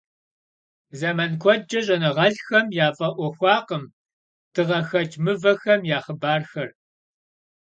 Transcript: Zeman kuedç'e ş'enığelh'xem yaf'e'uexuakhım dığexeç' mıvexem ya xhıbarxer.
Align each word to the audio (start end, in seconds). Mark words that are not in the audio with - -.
Zeman 0.99 1.33
kuedç'e 1.41 1.79
ş'enığelh'xem 1.85 2.67
yaf'e'uexuakhım 2.77 3.83
dığexeç' 4.53 5.15
mıvexem 5.23 5.81
ya 5.89 5.99
xhıbarxer. 6.05 6.69